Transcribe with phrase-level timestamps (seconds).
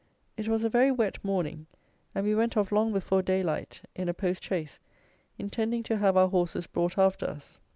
[0.35, 1.67] It was a very wet morning,
[2.15, 4.79] and we went off long before daylight in a post chaise,
[5.37, 7.59] intending to have our horses brought after us.